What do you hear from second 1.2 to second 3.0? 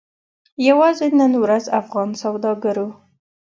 ورځ افغان سوداګرو